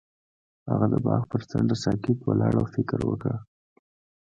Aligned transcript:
هغه 0.69 0.85
د 0.93 0.95
باغ 1.05 1.21
پر 1.31 1.41
څنډه 1.49 1.75
ساکت 1.83 2.17
ولاړ 2.23 2.53
او 2.61 2.65
فکر 2.75 2.99
وکړ. 3.05 3.33